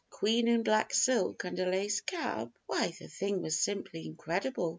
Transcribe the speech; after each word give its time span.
A 0.11 0.15
Queen 0.15 0.47
in 0.47 0.63
black 0.63 0.95
silk 0.95 1.43
and 1.43 1.59
a 1.59 1.69
lace 1.69 2.01
cap! 2.01 2.49
Why, 2.65 2.87
the 2.97 3.07
thing 3.07 3.43
was 3.43 3.59
simply 3.59 4.07
incredible. 4.07 4.69